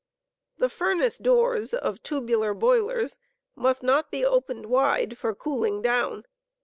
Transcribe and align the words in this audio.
The 0.57 0.67
furnace 0.67 1.19
doors 1.19 1.75
of 1.75 2.01
tubular 2.01 2.55
boilers 2.55 3.19
must 3.55 3.83
not 3.83 4.09
be 4.09 4.25
opened 4.25 4.65
wide 4.65 5.15
for 5.15 5.35
"cooling 5.35 5.79
down." 5.83 6.23